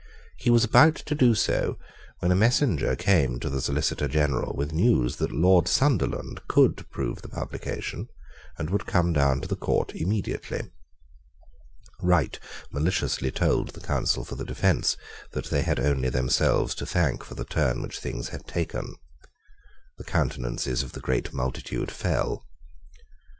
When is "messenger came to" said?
2.35-3.51